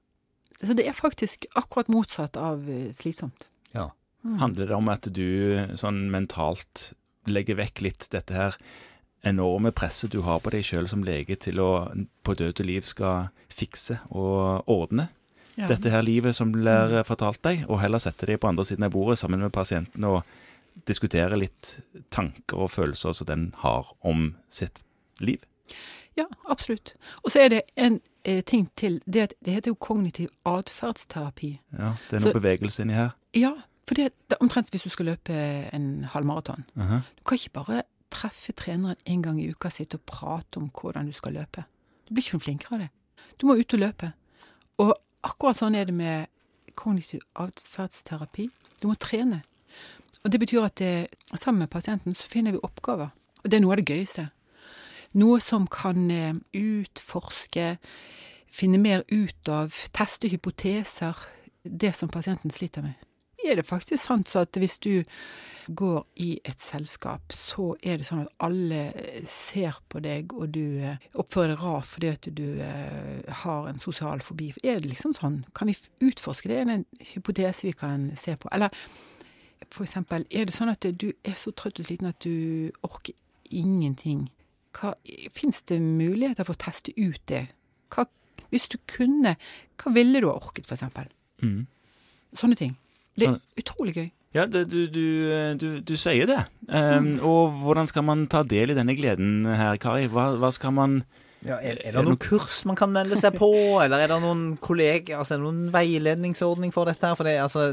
Så 0.63 0.77
det 0.79 0.87
er 0.89 0.97
faktisk 0.97 1.45
akkurat 1.59 1.91
motsatt 1.93 2.39
av 2.41 2.65
eh, 2.71 2.89
slitsomt. 2.95 3.45
Ja. 3.75 3.91
Handler 4.39 4.71
det 4.71 4.77
om 4.79 4.89
at 4.93 5.09
du 5.11 5.59
sånn 5.77 6.07
mentalt 6.13 6.93
legger 7.27 7.59
vekk 7.59 7.83
litt 7.83 8.07
dette 8.15 8.35
her 8.35 8.57
enorme 9.27 9.73
presset 9.75 10.11
du 10.15 10.21
har 10.27 10.41
på 10.43 10.51
deg 10.55 10.65
sjøl 10.67 10.89
som 10.91 11.03
lege 11.07 11.37
til 11.39 11.61
å 11.63 11.71
på 12.27 12.35
død 12.39 12.63
og 12.63 12.67
liv 12.67 12.87
skal 12.87 13.29
fikse 13.53 14.01
og 14.11 14.71
ordne 14.71 15.09
Ja. 15.55 15.67
dette 15.69 15.91
her 15.93 16.03
livet 16.03 16.35
som 16.35 16.49
blir 16.51 17.03
fortalt 17.05 17.43
deg, 17.45 17.67
og 17.69 17.83
heller 17.83 18.01
sette 18.01 18.25
deg 18.27 18.41
på 18.41 18.49
andre 18.49 18.65
siden 18.65 18.87
av 18.87 18.95
bordet 18.95 19.19
sammen 19.21 19.43
med 19.45 19.53
pasienten 19.53 20.05
og 20.09 20.23
diskutere 20.87 21.37
litt 21.39 21.81
tanker 22.11 22.57
og 22.57 22.71
følelser 22.71 23.13
som 23.15 23.27
den 23.27 23.55
har 23.63 23.93
om 24.03 24.35
sitt 24.51 24.83
liv? 25.21 25.43
Ja, 26.17 26.25
absolutt. 26.51 26.95
Og 27.25 27.31
så 27.33 27.41
er 27.45 27.49
det 27.49 27.61
en 27.77 28.01
eh, 28.25 28.43
ting 28.45 28.69
til. 28.77 29.01
Det, 29.07 29.33
det 29.45 29.55
heter 29.55 29.71
jo 29.73 29.75
kognitiv 29.81 30.29
atferdsterapi. 30.45 31.59
Ja, 31.79 31.95
Det 32.11 32.17
er 32.17 32.19
Så- 32.21 32.29
noe 32.33 32.41
bevegelse 32.41 32.83
inni 32.83 32.93
her. 32.95 33.11
Ja, 33.35 33.53
for 33.87 33.95
det, 33.95 34.13
det 34.29 34.37
er 34.37 34.43
omtrent 34.45 34.71
hvis 34.71 34.83
du 34.83 34.89
skal 34.91 35.07
løpe 35.07 35.33
en 35.73 36.05
halvmaraton. 36.05 36.65
-huh. 36.77 37.01
Du 37.19 37.23
kan 37.25 37.35
ikke 37.39 37.51
bare 37.51 37.83
treffe 38.11 38.53
treneren 38.53 38.97
en 39.07 39.23
gang 39.23 39.41
i 39.41 39.51
uka, 39.51 39.69
sitte 39.71 39.95
og 39.95 40.01
prate 40.07 40.57
om 40.57 40.71
hvordan 40.71 41.07
du 41.07 41.13
skal 41.13 41.33
løpe. 41.33 41.65
Du 42.09 42.15
blir 42.15 42.23
ikke 42.25 42.33
noe 42.37 42.41
flinkere 42.41 42.73
av 42.73 42.79
det. 42.79 42.89
Du 43.41 43.47
må 43.47 43.55
ut 43.55 43.75
og 43.75 43.81
løpe. 43.81 44.13
Og 44.79 44.95
akkurat 45.25 45.57
sånn 45.57 45.75
er 45.75 45.85
det 45.85 45.95
med 45.95 46.27
kognitiv 46.75 47.21
atferdsterapi. 47.37 48.51
Du 48.83 48.89
må 48.89 48.95
trene. 48.95 49.43
Og 50.23 50.33
det 50.33 50.41
betyr 50.41 50.67
at 50.67 50.79
det, 50.79 51.07
sammen 51.35 51.65
med 51.65 51.71
pasienten 51.71 52.15
så 52.15 52.29
finner 52.31 52.55
vi 52.55 52.63
oppgaver. 52.63 53.11
Og 53.43 53.51
det 53.51 53.59
er 53.59 53.65
noe 53.65 53.75
av 53.75 53.83
det 53.83 53.91
gøyeste. 53.91 54.29
Noe 55.19 55.41
som 55.45 55.67
kan 55.69 56.11
eh, 56.11 56.35
utforske, 56.57 57.77
finne 58.53 58.79
mer 58.79 59.03
ut 59.11 59.49
av, 59.49 59.75
teste 59.97 60.31
hypoteser. 60.31 61.19
Det 61.63 61.93
som 61.95 62.11
pasienten 62.11 62.51
sliter 62.51 62.83
med. 62.83 62.95
Er 63.43 63.59
det 63.59 63.67
faktisk 63.67 64.05
sant 64.05 64.31
så 64.31 64.45
at 64.47 64.57
hvis 64.59 64.79
du 64.79 65.03
går 65.67 66.05
i 66.23 66.41
et 66.47 66.61
selskap, 66.63 67.33
så 67.35 67.73
er 67.83 67.99
det 67.99 68.07
sånn 68.07 68.25
at 68.25 68.33
alle 68.43 68.83
ser 69.31 69.79
på 69.91 70.03
deg, 70.03 70.35
og 70.35 70.53
du 70.55 70.79
eh, 70.83 71.03
oppfører 71.19 71.55
deg 71.55 71.63
rart 71.63 71.89
fordi 71.91 72.11
at 72.15 72.29
du 72.39 72.47
eh, 72.63 73.33
har 73.43 73.69
en 73.71 73.83
sosial 73.83 74.23
fobi. 74.23 74.53
Er 74.63 74.83
det 74.83 74.91
liksom 74.91 75.15
sånn? 75.19 75.43
Kan 75.59 75.71
vi 75.71 75.79
utforske 76.07 76.51
det? 76.51 76.61
Er 76.61 76.69
det 76.71 76.79
en 76.81 77.09
hypotese 77.15 77.67
vi 77.67 77.75
kan 77.79 78.11
se 78.19 78.37
på? 78.39 78.51
Eller 78.55 78.75
for 79.71 79.85
eksempel, 79.85 80.25
er 80.31 80.49
det 80.49 80.55
sånn 80.57 80.73
at 80.73 80.87
du 80.99 81.13
er 81.25 81.37
så 81.39 81.53
trøtt 81.57 81.81
og 81.81 81.87
sliten 81.87 82.09
at 82.11 82.19
du 82.25 82.73
orker 82.83 83.15
ingenting? 83.51 84.31
Fins 85.37 85.63
det 85.69 85.81
muligheter 85.83 86.47
for 86.49 86.57
å 86.57 86.63
teste 86.65 86.95
ut 86.97 87.21
det? 87.29 87.47
Hva, 87.93 88.07
hvis 88.51 88.69
du 88.73 88.79
kunne, 88.89 89.37
hva 89.83 89.93
ville 89.95 90.23
du 90.23 90.31
ha 90.31 90.39
orket, 90.39 90.71
eksempel? 90.73 91.11
Mm. 91.45 91.67
Sånne 92.39 92.57
ting. 92.57 92.77
Det 93.19 93.29
er 93.29 93.41
utrolig 93.61 93.95
gøy. 93.99 94.11
Ja, 94.33 94.47
det, 94.49 94.71
du, 94.73 94.87
du, 94.89 95.05
du, 95.61 95.67
du 95.85 95.93
sier 96.01 96.25
det. 96.31 96.39
Um, 96.73 97.19
Og 97.21 97.53
hvordan 97.61 97.91
skal 97.91 98.07
man 98.09 98.25
ta 98.33 98.41
del 98.49 98.73
i 98.73 98.77
denne 98.79 98.95
gleden 98.97 99.45
her, 99.45 99.77
Kari? 99.77 100.07
Hva, 100.09 100.31
hva 100.41 100.49
skal 100.57 100.73
man 100.73 101.03
Ja, 101.43 101.57
er, 101.59 101.79
er 101.83 101.97
det 101.97 102.05
noen 102.07 102.19
kurs 102.23 102.61
man 102.69 102.77
kan 102.79 102.93
melde 102.95 103.17
seg 103.19 103.35
på, 103.35 103.51
eller 103.83 104.05
er 104.05 104.13
det 104.13 104.19
noen 104.23 104.45
kolleger, 104.63 105.17
altså 105.19 105.35
er 105.35 105.41
det 105.41 105.47
noen 105.49 105.73
veiledningsordning 105.75 106.71
for 106.75 106.87
dette 106.87 107.09
her? 107.09 107.19
For 107.19 107.27
det, 107.27 107.35
altså, 107.43 107.73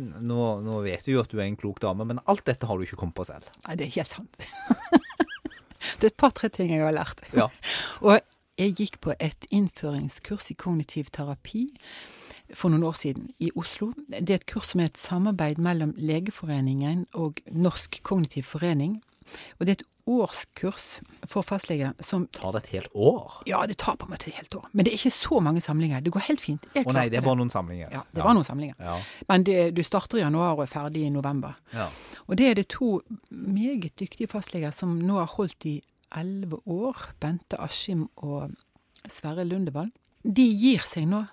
nå, 0.00 0.46
nå 0.64 0.78
vet 0.86 1.04
vi 1.04 1.16
jo 1.16 1.20
at 1.20 1.32
du 1.32 1.36
er 1.36 1.44
en 1.44 1.58
klok 1.60 1.82
dame, 1.84 2.06
men 2.08 2.22
alt 2.24 2.46
dette 2.48 2.68
har 2.68 2.78
du 2.78 2.86
ikke 2.86 2.96
kommet 3.02 3.18
på 3.18 3.26
selv. 3.28 3.48
Nei, 3.66 3.76
det 3.76 3.88
er 3.90 3.96
helt 3.98 4.14
sant. 4.14 4.48
det 6.00 6.08
er 6.08 6.12
et 6.14 6.20
par-tre 6.24 6.48
ting 6.52 6.72
jeg 6.72 6.86
har 6.86 6.96
lært. 6.96 7.20
Ja. 7.36 7.50
Og 8.06 8.16
jeg 8.60 8.76
gikk 8.80 8.98
på 9.04 9.14
et 9.20 9.48
innføringskurs 9.52 10.48
i 10.52 10.56
kognitiv 10.56 11.12
terapi 11.12 11.66
for 12.56 12.72
noen 12.72 12.84
år 12.88 12.96
siden 12.96 13.30
i 13.40 13.52
Oslo. 13.60 13.92
Det 14.08 14.28
er 14.30 14.40
et 14.40 14.48
kurs 14.48 14.72
som 14.72 14.82
er 14.82 14.90
et 14.90 15.00
samarbeid 15.00 15.60
mellom 15.60 15.92
Legeforeningen 16.00 17.06
og 17.12 17.40
Norsk 17.52 18.00
kognitiv 18.08 18.48
forening. 18.52 19.00
Og 19.58 19.66
det 19.66 19.72
er 19.72 19.80
et 19.80 19.88
årskurs 20.06 21.00
for 21.30 21.42
fastleger 21.46 21.92
som 22.02 22.26
Tar 22.34 22.52
det 22.56 22.64
et 22.64 22.70
helt 22.76 22.94
år? 22.94 23.42
Ja, 23.46 23.62
det 23.66 23.76
tar 23.78 23.96
på 23.96 24.06
en 24.08 24.12
måte 24.14 24.28
et 24.30 24.38
helt 24.40 24.54
år. 24.58 24.66
Men 24.72 24.84
det 24.84 24.92
er 24.92 24.98
ikke 24.98 25.14
så 25.14 25.40
mange 25.40 25.60
samlinger. 25.64 26.00
Det 26.02 26.12
går 26.12 26.26
helt 26.28 26.40
fint. 26.42 26.66
Å 26.74 26.92
nei, 26.94 27.06
det 27.12 27.20
er 27.20 27.26
bare 27.26 27.38
noen 27.40 27.52
samlinger. 27.52 27.90
Ja, 27.94 28.02
det 28.12 28.24
var 28.24 28.34
noen 28.34 28.46
samlinger. 28.48 28.74
Ja. 28.80 28.96
Men 29.28 29.44
det, 29.48 29.58
du 29.76 29.82
starter 29.86 30.18
i 30.18 30.24
januar 30.24 30.56
og 30.56 30.64
er 30.66 30.72
ferdig 30.72 31.06
i 31.06 31.12
november. 31.14 31.58
ja. 31.72 31.88
Og 32.30 32.36
det 32.38 32.46
er 32.48 32.54
det 32.54 32.68
to 32.70 33.00
meget 33.30 33.96
dyktige 33.98 34.28
fastleger 34.30 34.70
som 34.72 34.94
nå 35.02 35.16
har 35.18 35.26
holdt 35.34 35.66
i 35.66 35.80
elleve 36.16 36.60
år. 36.70 37.08
Bente 37.20 37.58
Askim 37.60 38.06
og 38.16 38.52
Sverre 39.10 39.44
Lundevall. 39.44 39.90
De 40.22 40.44
gir 40.46 40.84
seg 40.86 41.08
nå, 41.10 41.24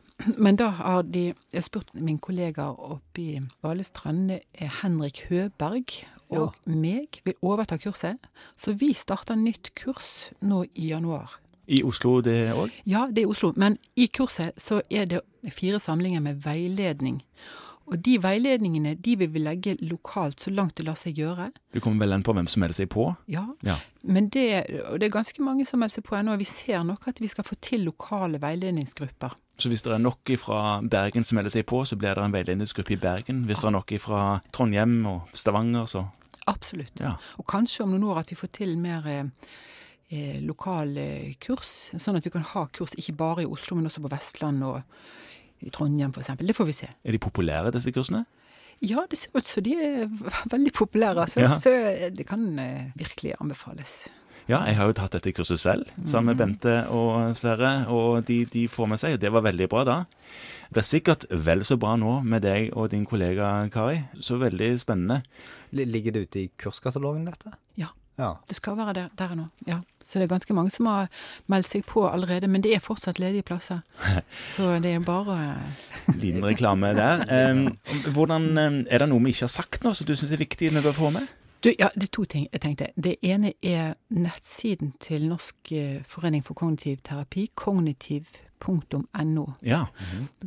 men 0.41 0.57
da 0.57 0.71
har 0.79 1.03
de 1.05 1.27
Jeg 1.29 1.59
har 1.61 1.61
spurt 1.67 1.93
min 1.93 2.17
kollega 2.19 2.71
oppe 2.73 3.21
i 3.21 3.35
Valestrand, 3.63 4.31
eh, 4.53 4.71
Henrik 4.81 5.27
Høberg 5.29 5.93
og 6.29 6.55
meg 6.69 7.21
vil 7.25 7.33
overta 7.41 7.77
kurset. 7.81 8.17
Så 8.57 8.73
vi 8.77 8.93
starter 8.93 9.35
nytt 9.39 9.71
kurs 9.75 10.29
nå 10.41 10.63
i 10.75 10.89
januar. 10.91 11.39
I 11.69 11.83
Oslo, 11.85 12.19
det 12.25 12.51
òg? 12.57 12.71
Ja, 12.89 13.07
det 13.13 13.23
er 13.23 13.29
Oslo. 13.29 13.51
Men 13.55 13.77
i 13.95 14.07
kurset 14.07 14.57
så 14.57 14.81
er 14.89 15.05
det 15.05 15.21
fire 15.53 15.79
samlinger 15.79 16.19
med 16.25 16.41
veiledning. 16.45 17.21
Og 17.89 17.97
de 18.05 18.19
veiledningene 18.21 18.91
de 19.01 19.15
vil 19.17 19.29
vi 19.33 19.39
legge 19.41 19.71
lokalt 19.81 20.39
så 20.43 20.51
langt 20.53 20.75
det 20.77 20.85
lar 20.85 20.97
seg 20.97 21.17
gjøre. 21.17 21.47
Det 21.73 21.81
kommer 21.81 22.05
vel 22.05 22.13
an 22.13 22.23
på 22.25 22.33
hvem 22.37 22.45
som 22.49 22.61
melder 22.61 22.77
seg 22.77 22.89
på? 22.93 23.07
Ja, 23.27 23.47
Ja. 23.65 23.77
men 24.03 24.29
det, 24.29 24.65
og 24.85 24.99
det 24.99 25.07
er 25.07 25.15
ganske 25.17 25.41
mange 25.41 25.65
som 25.65 25.79
melder 25.81 25.95
seg 25.97 26.03
på 26.05 26.15
ennå. 26.19 26.35
Vi 26.37 26.45
ser 26.45 26.83
nok 26.83 27.07
at 27.07 27.19
vi 27.21 27.27
skal 27.27 27.43
få 27.43 27.55
til 27.61 27.81
lokale 27.89 28.37
veiledningsgrupper. 28.41 29.33
Så 29.57 29.69
hvis 29.69 29.81
det 29.81 29.91
er 29.93 29.97
nok 29.97 30.29
fra 30.37 30.81
Bergen 30.85 31.23
som 31.23 31.35
melder 31.35 31.49
seg 31.49 31.65
på, 31.65 31.81
så 31.85 31.97
blir 31.97 32.13
det 32.15 32.23
en 32.23 32.31
veiledningsgruppe 32.33 32.93
i 32.93 33.01
Bergen. 33.01 33.43
Hvis 33.45 33.59
det 33.59 33.65
er 33.67 33.71
nok 33.75 33.91
fra 33.99 34.39
Trondheim 34.53 35.05
og 35.05 35.21
Stavanger, 35.33 35.85
så 35.85 36.05
Absolutt. 36.69 37.01
ja. 37.01 37.15
Og 37.41 37.47
kanskje 37.49 37.83
om 37.83 37.95
noen 37.95 38.05
år 38.11 38.21
at 38.21 38.29
vi 38.29 38.37
får 38.37 38.51
til 38.53 38.75
mer 38.77 39.07
eh, 39.09 39.23
eh, 40.13 40.37
lokale 40.45 41.33
kurs, 41.41 41.89
sånn 41.97 42.19
at 42.19 42.27
vi 42.27 42.33
kan 42.33 42.45
ha 42.45 42.67
kurs 42.73 42.93
ikke 42.99 43.15
bare 43.17 43.45
i 43.45 43.49
Oslo, 43.49 43.77
men 43.79 43.89
også 43.89 44.03
på 44.05 44.11
Vestland 44.13 44.61
og 44.67 44.83
i 45.65 45.71
Trondheim 45.73 46.13
f.eks. 46.13 46.35
Det 46.37 46.55
får 46.55 46.69
vi 46.69 46.77
se. 46.77 46.91
Er 47.03 47.15
de 47.15 47.21
populære, 47.21 47.73
disse 47.73 47.91
kursene? 47.95 48.25
Ja, 48.85 49.03
det 49.09 49.17
ser 49.19 49.33
ut 49.35 49.49
som 49.49 49.65
de 49.65 49.73
er 49.75 50.05
veldig 50.53 50.71
populære, 50.77 51.27
Så, 51.27 51.41
Ja. 51.41 51.57
Så 51.59 51.73
det 52.15 52.27
kan 52.29 52.59
eh, 52.59 52.93
virkelig 52.95 53.33
anbefales. 53.41 54.07
Ja, 54.49 54.63
jeg 54.65 54.79
har 54.79 54.87
jo 54.89 54.95
tatt 54.97 55.13
dette 55.13 55.29
kurset 55.37 55.61
selv, 55.61 55.89
sammen 56.09 56.31
med 56.31 56.39
Bente 56.39 56.71
og 56.89 57.35
Sverre, 57.37 57.83
og 57.93 58.23
de, 58.25 58.39
de 58.49 58.63
får 58.65 58.87
med 58.89 58.97
seg, 58.97 59.13
og 59.13 59.21
det 59.21 59.29
var 59.35 59.43
veldig 59.45 59.67
bra 59.69 59.83
da. 59.85 59.97
Det 60.69 60.73
blir 60.73 60.87
sikkert 60.89 61.27
vel 61.29 61.61
så 61.65 61.77
bra 61.77 61.91
nå 62.01 62.15
med 62.25 62.41
deg 62.47 62.71
og 62.73 62.89
din 62.89 63.05
kollega 63.05 63.51
Kari, 63.69 63.99
så 64.17 64.39
veldig 64.41 64.71
spennende. 64.81 65.19
Ligger 65.77 66.15
det 66.15 66.23
ute 66.25 66.41
i 66.41 66.49
kurskatalogen, 66.57 67.27
dette? 67.29 67.53
Ja. 67.77 67.91
Ja. 68.17 68.33
Det 68.49 68.57
skal 68.57 68.75
være 68.75 68.93
der, 68.97 69.11
der 69.21 69.35
nå. 69.37 69.45
Ja. 69.69 69.77
Så 70.03 70.17
det 70.17 70.25
er 70.25 70.31
ganske 70.33 70.53
mange 70.57 70.73
som 70.73 70.89
har 70.89 71.11
meldt 71.47 71.69
seg 71.69 71.85
på 71.87 72.07
allerede, 72.09 72.49
men 72.49 72.65
det 72.65 72.73
er 72.73 72.81
fortsatt 72.83 73.21
ledige 73.21 73.45
plasser. 73.45 73.83
Så 74.55 74.79
det 74.81 74.95
er 74.97 75.05
bare 75.05 75.59
Liten 76.17 76.41
reklame 76.45 76.95
der. 76.97 77.21
Um, 77.49 77.77
hvordan, 78.13 78.57
er 78.89 78.97
det 78.97 79.07
noe 79.09 79.21
vi 79.23 79.35
ikke 79.35 79.45
har 79.45 79.53
sagt 79.53 79.85
nå, 79.85 79.93
som 79.93 80.09
du 80.09 80.15
syns 80.17 80.33
er 80.33 80.41
viktig 80.41 80.73
vi 80.73 80.81
bør 80.81 80.97
få 80.97 81.13
med? 81.13 81.29
Du, 81.63 81.69
ja, 81.79 81.89
det 81.95 82.03
er 82.07 82.11
to 82.15 82.23
ting 82.23 82.45
jeg 82.53 82.61
tenkte. 82.63 82.87
Det 82.95 83.17
ene 83.21 83.53
er 83.61 83.93
nettsiden 84.15 84.93
til 85.03 85.25
Norsk 85.27 85.71
eh, 85.75 86.01
forening 86.07 86.43
for 86.45 86.53
kognitiv 86.55 87.01
terapi, 87.03 87.49
kognitiv.no. 87.55 89.45
Ja. 89.63 89.81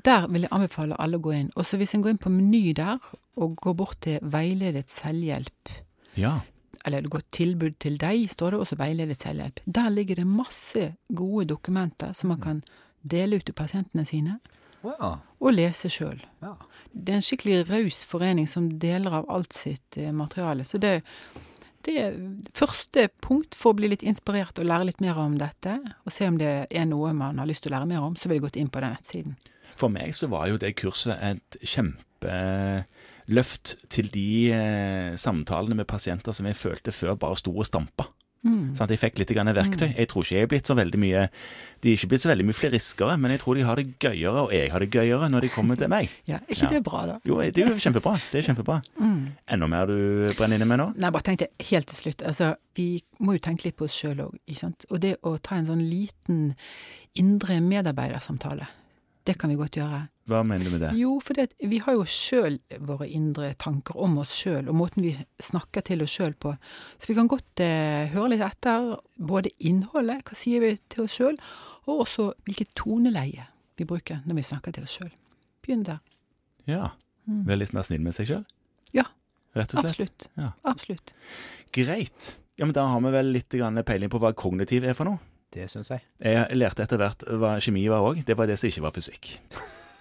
Der 0.05 0.27
vil 0.33 0.47
jeg 0.47 0.53
anbefale 0.53 0.97
alle 1.01 1.19
å 1.21 1.25
gå 1.25 1.35
inn. 1.37 1.51
Og 1.57 1.67
så 1.69 1.77
hvis 1.81 1.93
en 1.97 2.03
går 2.05 2.15
inn 2.15 2.23
på 2.23 2.33
Meny 2.33 2.73
der, 2.77 2.97
og 3.37 3.57
går 3.61 3.75
bort 3.77 4.01
til 4.05 4.19
veiledet 4.23 4.89
selvhjelp, 4.93 5.69
Ja. 6.17 6.39
eller 6.85 7.01
det 7.03 7.11
går 7.11 7.23
tilbud 7.33 7.79
til 7.81 7.97
deg, 8.01 8.29
står 8.31 8.51
det 8.51 8.61
også 8.61 8.77
veiledet 8.81 9.17
selvhjelp. 9.21 9.61
Der 9.67 9.89
ligger 9.91 10.15
det 10.17 10.27
masse 10.27 10.95
gode 11.15 11.45
dokumenter 11.53 12.13
som 12.15 12.29
man 12.33 12.41
kan 12.41 12.63
dele 13.03 13.37
ut 13.37 13.45
til 13.47 13.55
pasientene 13.55 14.05
sine, 14.07 14.39
Ja. 14.83 15.15
og 15.41 15.55
lese 15.55 15.91
sjøl. 15.93 16.21
ja. 16.43 16.57
Det 16.93 17.13
er 17.13 17.23
en 17.23 17.25
skikkelig 17.25 17.63
raus 17.71 18.03
forening 18.05 18.49
som 18.51 18.67
deler 18.79 19.15
av 19.23 19.31
alt 19.33 19.55
sitt 19.57 19.97
eh, 19.97 20.13
materiale. 20.13 20.65
Så 20.69 20.77
det, 20.83 20.99
det 21.87 21.95
er 22.03 22.19
første 22.53 23.07
punkt 23.25 23.57
for 23.57 23.73
å 23.73 23.79
bli 23.79 23.89
litt 23.89 24.05
inspirert 24.05 24.59
og 24.61 24.69
lære 24.69 24.91
litt 24.91 25.01
mer 25.01 25.17
om 25.23 25.39
dette, 25.41 25.79
og 26.05 26.13
se 26.13 26.29
om 26.29 26.37
det 26.41 26.53
er 26.69 26.87
noe 26.91 27.15
man 27.17 27.41
har 27.41 27.49
lyst 27.49 27.65
til 27.65 27.73
å 27.73 27.79
lære 27.79 27.89
mer 27.95 28.05
om, 28.05 28.17
så 28.17 28.29
vil 28.29 28.39
jeg 28.39 28.45
gått 28.45 28.61
inn 28.61 28.73
på 28.73 28.83
den 28.85 28.93
nettsiden. 28.93 29.39
For 29.79 29.89
meg 29.93 30.13
så 30.15 30.29
var 30.29 30.51
jo 30.51 30.59
det 30.61 30.75
kurset 30.77 31.17
et 31.17 31.57
kjempeløft 31.65 33.77
til 33.93 34.11
de 34.13 34.29
eh, 34.53 35.15
samtalene 35.17 35.79
med 35.81 35.89
pasienter 35.89 36.37
som 36.37 36.49
jeg 36.49 36.61
følte 36.61 36.93
før 36.93 37.17
bare 37.17 37.41
sto 37.41 37.55
og 37.57 37.71
stampa. 37.71 38.11
Mm. 38.43 38.73
Sant? 38.75 38.91
Jeg 38.91 38.99
fikk 38.99 39.21
litt 39.21 39.31
verktøy. 39.31 39.93
Jeg 39.97 40.09
tror 40.11 40.25
ikke 40.25 40.35
jeg 40.35 40.43
er 40.43 40.49
blitt 40.51 40.67
så 40.67 40.75
veldig 40.75 40.99
mye 40.99 41.29
De 41.83 41.91
er 41.93 41.97
ikke 41.97 42.09
blitt 42.11 42.23
så 42.25 42.29
veldig 42.31 42.47
mye 42.49 42.55
friskere, 42.59 43.17
men 43.19 43.31
jeg 43.31 43.41
tror 43.43 43.55
de 43.55 43.63
har 43.67 43.77
det 43.79 43.99
gøyere, 44.03 44.43
og 44.47 44.53
jeg 44.55 44.71
har 44.71 44.81
det 44.81 44.91
gøyere 44.91 45.29
når 45.31 45.41
de 45.47 45.49
kommer 45.55 45.77
til 45.79 45.89
meg. 45.89 46.09
Ja, 46.31 46.37
er 46.37 46.51
ikke 46.55 46.65
Ja. 46.67 46.71
det 46.75 46.83
bra, 46.85 47.05
da? 47.07 47.17
Jo, 47.27 47.39
det 47.43 47.59
er 47.59 47.69
jo 47.71 47.79
kjempebra. 47.79 48.17
Det 48.33 48.39
er 48.43 48.47
kjempebra. 48.51 48.81
Mm. 48.99 49.23
Enda 49.51 49.67
mer 49.67 49.87
du 49.87 50.35
brenner 50.39 50.57
inne 50.59 50.67
med 50.67 50.79
nå? 50.83 50.89
Nei, 50.97 51.11
bare 51.11 51.23
tenkte 51.27 51.49
helt 51.71 51.87
til 51.91 51.97
slutt. 52.03 52.23
Altså, 52.27 52.55
vi 52.79 53.03
må 53.21 53.35
jo 53.39 53.43
tenke 53.43 53.67
litt 53.67 53.77
på 53.79 53.87
oss 53.87 53.99
sjøl 53.99 54.23
òg, 54.27 54.35
ikke 54.47 54.61
sant. 54.67 54.87
Og 54.91 55.01
det 55.03 55.17
å 55.23 55.37
ta 55.43 55.57
en 55.59 55.67
sånn 55.71 55.83
liten 55.83 56.55
indre 57.19 57.59
medarbeidersamtale, 57.61 58.67
det 59.27 59.37
kan 59.39 59.53
vi 59.53 59.59
godt 59.59 59.77
gjøre. 59.79 60.01
Hva 60.31 60.41
mener 60.47 60.67
du 60.67 60.73
med 60.75 60.83
det? 60.85 60.93
Jo, 60.99 61.17
for 61.23 61.39
vi 61.71 61.79
har 61.83 61.97
jo 61.97 62.05
sjøl 62.07 62.59
våre 62.87 63.09
indre 63.11 63.53
tanker 63.61 63.99
om 63.99 64.21
oss 64.23 64.35
sjøl, 64.43 64.69
og 64.71 64.79
måten 64.79 65.03
vi 65.05 65.15
snakker 65.43 65.85
til 65.87 66.05
oss 66.05 66.15
sjøl 66.15 66.35
på. 66.39 66.55
Så 66.99 67.11
vi 67.11 67.17
kan 67.19 67.31
godt 67.31 67.63
eh, 67.65 68.11
høre 68.15 68.35
litt 68.35 68.45
etter 68.47 68.93
både 69.19 69.55
innholdet, 69.59 70.23
hva 70.27 70.39
sier 70.39 70.63
vi 70.63 70.77
til 70.93 71.07
oss 71.07 71.19
sjøl, 71.19 71.39
og 71.87 72.05
også 72.07 72.29
hvilket 72.47 72.75
toneleie 72.79 73.49
vi 73.79 73.89
bruker 73.89 74.23
når 74.27 74.39
vi 74.39 74.47
snakker 74.47 74.75
til 74.77 74.87
oss 74.87 74.99
sjøl. 75.01 75.11
Begynn 75.63 75.87
der. 75.87 76.03
Ja. 76.71 76.93
Mm. 77.27 77.43
Være 77.49 77.63
litt 77.65 77.75
mer 77.75 77.87
snill 77.87 78.03
med 78.03 78.15
seg 78.15 78.31
sjøl? 78.31 78.47
Ja, 78.95 79.09
Rett 79.57 79.75
og 79.75 79.83
slett? 79.83 79.91
Absolutt. 79.93 80.29
Ja. 80.39 80.53
Absolutt. 80.69 81.13
Greit. 81.77 82.37
Ja, 82.57 82.65
men 82.65 82.73
Da 82.77 82.87
har 82.89 83.01
vi 83.05 83.13
vel 83.13 83.33
litt 83.35 83.53
peiling 83.87 84.11
på 84.13 84.21
hva 84.23 84.33
kognitiv 84.33 84.85
er 84.85 84.97
for 84.97 85.09
noe. 85.09 85.21
Det 85.53 85.69
syns 85.71 85.93
jeg. 85.93 86.05
Jeg 86.25 86.57
lærte 86.57 86.85
etter 86.87 87.01
hvert 87.01 87.25
hva 87.29 87.57
kjemi 87.61 87.85
var 87.93 88.05
òg. 88.07 88.23
Det 88.27 88.37
var 88.39 88.49
det 88.49 88.59
som 88.61 88.71
ikke 88.71 88.85
var 88.87 88.95
fysikk. 88.97 89.35